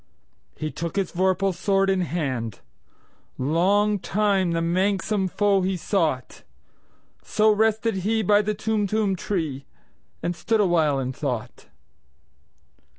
[0.55, 8.23] He took his vorpal sword in hand:Long time the manxome foe he sought—So rested he
[8.23, 9.67] by the Tumtum tree,
[10.23, 11.67] And stood awhile in thought.